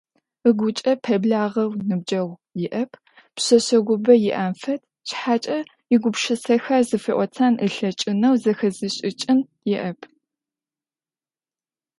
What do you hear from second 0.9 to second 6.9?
пэблагъэу ныбджэгъу иӏэп, пшъэшъэгъубэ иӏэм фэд, шъхьакӏэ игупшысэхэр